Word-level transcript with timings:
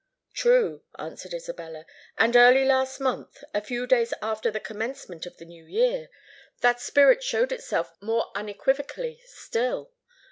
"True," 0.33 0.81
answered 0.97 1.31
Isabella; 1.31 1.85
"and 2.17 2.35
early 2.35 2.65
last 2.65 2.99
month—a 2.99 3.61
few 3.61 3.85
days 3.85 4.15
after 4.19 4.49
the 4.49 4.59
commencement 4.59 5.27
of 5.27 5.37
the 5.37 5.45
new 5.45 5.63
year—that 5.63 6.81
spirit 6.81 7.21
showed 7.23 7.51
itself 7.51 7.93
more 8.01 8.31
unequivocally 8.33 9.21
still. 9.25 9.91